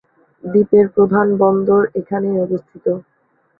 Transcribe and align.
দ্বীপের 0.43 0.85
প্রধান 0.95 1.27
বন্দর 1.41 1.81
এখানেই 1.99 2.37
অবস্থিত। 2.39 2.85